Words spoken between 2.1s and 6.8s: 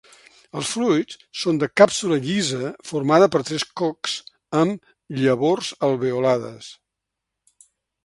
llisa formada per tres cocs amb llavors alveolades.